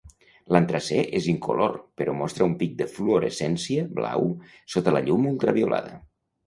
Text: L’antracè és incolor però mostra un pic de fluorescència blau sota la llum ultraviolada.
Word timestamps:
L’antracè 0.55 1.03
és 1.19 1.27
incolor 1.33 1.75
però 2.01 2.17
mostra 2.23 2.47
un 2.53 2.57
pic 2.63 2.73
de 2.81 2.89
fluorescència 2.97 3.87
blau 4.01 4.29
sota 4.77 4.97
la 4.99 5.09
llum 5.11 5.31
ultraviolada. 5.37 5.99